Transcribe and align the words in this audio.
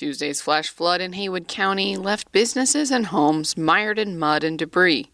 Tuesday's 0.00 0.40
flash 0.40 0.70
flood 0.70 1.02
in 1.02 1.12
Haywood 1.12 1.46
County 1.46 1.94
left 1.94 2.32
businesses 2.32 2.90
and 2.90 3.08
homes 3.08 3.58
mired 3.58 3.98
in 3.98 4.18
mud 4.18 4.42
and 4.42 4.58
debris. 4.58 5.10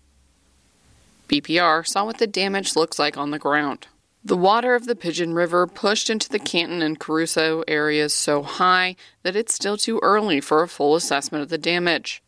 BPR 1.29 1.85
saw 1.85 2.05
what 2.05 2.19
the 2.19 2.27
damage 2.29 2.77
looks 2.77 2.97
like 2.97 3.17
on 3.17 3.33
the 3.33 3.39
ground. 3.41 3.89
The 4.25 4.37
water 4.37 4.77
of 4.77 4.87
the 4.87 4.95
Pigeon 4.95 5.35
River 5.35 5.67
pushed 5.67 6.09
into 6.09 6.29
the 6.29 6.39
Canton 6.39 6.83
and 6.83 7.01
Cruso 7.01 7.65
areas 7.67 8.15
so 8.15 8.45
high 8.45 8.95
that 9.25 9.35
it's 9.35 9.53
still 9.53 9.77
too 9.77 9.99
early 10.05 10.41
for 10.41 10.63
a 10.63 10.69
full 10.69 10.95
assessment 10.95 11.43
of 11.43 11.49
the 11.49 11.59
damage. 11.59 12.23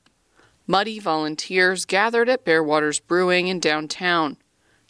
Muddy 0.66 0.98
volunteers 0.98 1.84
gathered 1.84 2.28
at 2.28 2.44
Bearwaters 2.44 3.00
Brewing 3.00 3.46
in 3.46 3.60
downtown. 3.60 4.36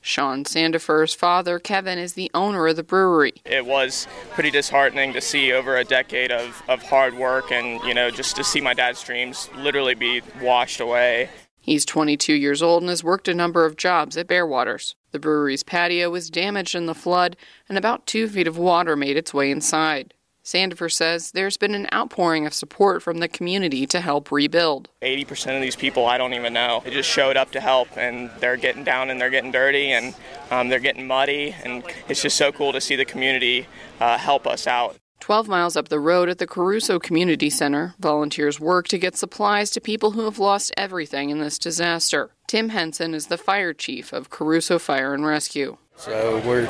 Sean 0.00 0.44
Sandifer's 0.44 1.14
father, 1.14 1.58
Kevin, 1.58 1.98
is 1.98 2.14
the 2.14 2.30
owner 2.34 2.66
of 2.68 2.76
the 2.76 2.82
brewery. 2.82 3.34
It 3.44 3.66
was 3.66 4.06
pretty 4.32 4.50
disheartening 4.50 5.12
to 5.12 5.20
see 5.20 5.52
over 5.52 5.76
a 5.76 5.84
decade 5.84 6.30
of, 6.30 6.62
of 6.68 6.82
hard 6.82 7.14
work 7.14 7.52
and, 7.52 7.82
you 7.82 7.94
know, 7.94 8.10
just 8.10 8.36
to 8.36 8.44
see 8.44 8.60
my 8.60 8.74
dad's 8.74 9.02
dreams 9.02 9.50
literally 9.56 9.94
be 9.94 10.22
washed 10.40 10.80
away. 10.80 11.30
He's 11.60 11.84
22 11.84 12.32
years 12.32 12.62
old 12.62 12.82
and 12.82 12.88
has 12.88 13.04
worked 13.04 13.28
a 13.28 13.34
number 13.34 13.66
of 13.66 13.76
jobs 13.76 14.16
at 14.16 14.26
Bearwaters. 14.26 14.94
The 15.10 15.18
brewery's 15.18 15.62
patio 15.62 16.08
was 16.08 16.30
damaged 16.30 16.74
in 16.74 16.86
the 16.86 16.94
flood, 16.94 17.36
and 17.68 17.76
about 17.76 18.06
two 18.06 18.28
feet 18.28 18.46
of 18.46 18.56
water 18.56 18.96
made 18.96 19.16
its 19.16 19.34
way 19.34 19.50
inside. 19.50 20.14
Sandifer 20.48 20.90
says 20.90 21.32
there's 21.32 21.58
been 21.58 21.74
an 21.74 21.86
outpouring 21.92 22.46
of 22.46 22.54
support 22.54 23.02
from 23.02 23.18
the 23.18 23.28
community 23.28 23.86
to 23.86 24.00
help 24.00 24.32
rebuild. 24.32 24.88
80% 25.02 25.56
of 25.56 25.60
these 25.60 25.76
people 25.76 26.06
I 26.06 26.16
don't 26.16 26.32
even 26.32 26.54
know. 26.54 26.80
They 26.82 26.90
just 26.90 27.10
showed 27.10 27.36
up 27.36 27.50
to 27.52 27.60
help, 27.60 27.88
and 27.98 28.30
they're 28.40 28.56
getting 28.56 28.82
down 28.82 29.10
and 29.10 29.20
they're 29.20 29.28
getting 29.28 29.52
dirty 29.52 29.92
and 29.92 30.14
um, 30.50 30.70
they're 30.70 30.78
getting 30.78 31.06
muddy, 31.06 31.54
and 31.64 31.84
it's 32.08 32.22
just 32.22 32.38
so 32.38 32.50
cool 32.50 32.72
to 32.72 32.80
see 32.80 32.96
the 32.96 33.04
community 33.04 33.66
uh, 34.00 34.16
help 34.16 34.46
us 34.46 34.66
out. 34.66 34.96
12 35.20 35.48
miles 35.48 35.76
up 35.76 35.88
the 35.88 36.00
road 36.00 36.30
at 36.30 36.38
the 36.38 36.46
Cruso 36.46 36.98
Community 36.98 37.50
Center, 37.50 37.94
volunteers 37.98 38.58
work 38.58 38.88
to 38.88 38.96
get 38.96 39.16
supplies 39.16 39.70
to 39.72 39.82
people 39.82 40.12
who 40.12 40.24
have 40.24 40.38
lost 40.38 40.72
everything 40.78 41.28
in 41.28 41.40
this 41.40 41.58
disaster. 41.58 42.30
Tim 42.46 42.70
Henson 42.70 43.12
is 43.12 43.26
the 43.26 43.36
fire 43.36 43.74
chief 43.74 44.14
of 44.14 44.30
Cruso 44.30 44.80
Fire 44.80 45.12
and 45.12 45.26
Rescue. 45.26 45.76
So 45.98 46.40
we're 46.46 46.66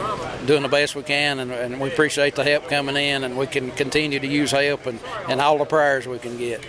doing 0.47 0.63
the 0.63 0.69
best 0.69 0.97
we 0.97 1.03
can, 1.03 1.39
and, 1.39 1.53
and, 1.53 1.79
we 1.79 1.91
appreciate 1.91 2.35
the 2.35 2.45
help 2.45 2.67
coming 2.67 2.97
in, 2.97 3.25
and 3.25 3.37
we 3.37 3.47
can 3.47 3.71
continue 3.73 4.19
to 4.19 4.27
use 4.27 4.53
help 4.53 4.87
and, 4.87 4.99
and 5.29 5.39
all 5.39 5.59
the 5.59 5.67
prayers 5.67 6.07
we 6.09 6.19
can 6.19 6.39
get. 6.39 6.67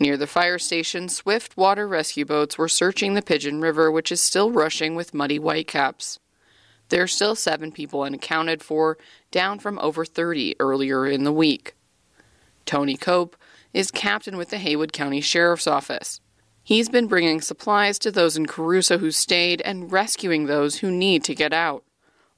Near 0.00 0.16
the 0.16 0.26
fire 0.26 0.58
station, 0.58 1.08
swift 1.08 1.56
water 1.56 1.86
rescue 1.86 2.24
boats 2.24 2.58
were 2.58 2.68
searching 2.68 3.14
the 3.14 3.22
Pigeon 3.22 3.60
River, 3.60 3.92
which 3.92 4.10
is 4.10 4.20
still 4.20 4.50
rushing 4.50 4.96
with 4.96 5.14
muddy 5.14 5.36
whitecaps. 5.36 6.18
There 6.88 7.02
are 7.04 7.08
still 7.08 7.36
seven 7.36 7.70
people 7.70 8.02
unaccounted 8.02 8.60
for, 8.60 8.98
down 9.30 9.60
from 9.60 9.78
over 9.78 10.04
30 10.04 10.56
earlier 10.58 11.06
in 11.06 11.22
the 11.22 11.32
week. 11.32 11.76
Tony 12.66 12.96
Cope 12.96 13.36
is 13.72 13.92
captain 13.92 14.36
with 14.36 14.50
the 14.50 14.58
Haywood 14.58 14.92
County 14.92 15.20
Sheriff's 15.20 15.68
Office. 15.68 16.20
He's 16.68 16.90
been 16.90 17.06
bringing 17.06 17.40
supplies 17.40 17.98
to 18.00 18.10
those 18.10 18.36
in 18.36 18.44
Cruso 18.44 18.98
who 18.98 19.10
stayed 19.10 19.62
and 19.62 19.90
rescuing 19.90 20.44
those 20.44 20.80
who 20.80 20.90
need 20.90 21.24
to 21.24 21.34
get 21.34 21.54
out. 21.54 21.82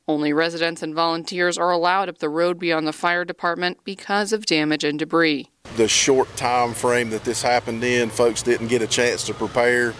Only 0.06 0.32
residents 0.32 0.84
and 0.84 0.94
volunteers 0.94 1.58
are 1.58 1.72
allowed 1.72 2.08
up 2.08 2.18
the 2.18 2.28
road 2.28 2.56
beyond 2.56 2.86
the 2.86 2.92
fire 2.92 3.24
department 3.24 3.78
because 3.82 4.32
of 4.32 4.46
damage 4.46 4.84
and 4.84 5.00
debris. 5.00 5.50
The 5.74 5.88
short 5.88 6.28
time 6.36 6.74
frame 6.74 7.10
that 7.10 7.24
this 7.24 7.42
happened 7.42 7.82
in, 7.82 8.08
folks 8.08 8.44
didn't 8.44 8.68
get 8.68 8.82
a 8.82 8.86
chance 8.86 9.24
to 9.24 9.34
prepare. 9.34 9.94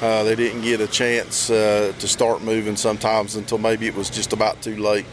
Uh, 0.00 0.22
they 0.22 0.36
didn't 0.36 0.62
get 0.62 0.80
a 0.80 0.86
chance 0.86 1.50
uh, 1.50 1.92
to 1.98 2.06
start 2.06 2.40
moving 2.40 2.76
sometimes 2.76 3.34
until 3.34 3.58
maybe 3.58 3.88
it 3.88 3.96
was 3.96 4.10
just 4.10 4.32
about 4.32 4.62
too 4.62 4.76
late. 4.76 5.06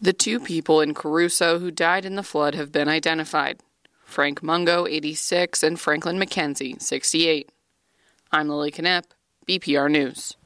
The 0.00 0.12
two 0.12 0.38
people 0.38 0.80
in 0.80 0.94
Cruso 0.94 1.58
who 1.58 1.72
died 1.72 2.04
in 2.04 2.14
the 2.14 2.22
flood 2.22 2.54
have 2.54 2.70
been 2.70 2.86
identified 2.86 3.58
Frank 4.04 4.44
Mungo, 4.44 4.86
86, 4.86 5.64
and 5.64 5.80
Franklin 5.80 6.20
McKenzie, 6.20 6.80
68. 6.80 7.50
I'm 8.32 8.48
Lilly 8.48 8.70
Knepp, 8.70 9.06
BPR 9.48 9.90
News. 9.90 10.36